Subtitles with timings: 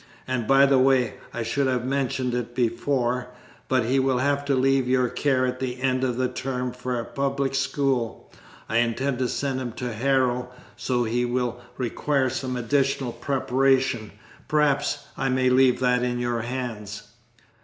[0.27, 3.27] And by the way I should have mentioned it before
[3.67, 6.99] but he will have to leave your care at the end of the term for
[6.99, 8.31] a public school
[8.67, 14.09] I intend to send him to Harrow, so he will require some additional preparation,
[14.47, 17.03] perhaps: I may leave that in your hands?"